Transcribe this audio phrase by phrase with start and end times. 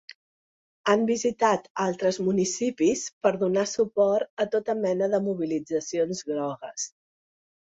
[0.93, 6.91] Han visitat altres municipis per donar suport a tota mena de mobilitzacions grogues.